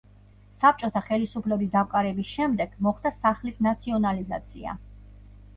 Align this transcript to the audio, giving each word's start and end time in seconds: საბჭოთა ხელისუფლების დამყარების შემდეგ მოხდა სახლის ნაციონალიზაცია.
საბჭოთა 0.59 1.03
ხელისუფლების 1.09 1.73
დამყარების 1.75 2.31
შემდეგ 2.37 2.73
მოხდა 2.87 3.13
სახლის 3.19 3.63
ნაციონალიზაცია. 3.67 4.79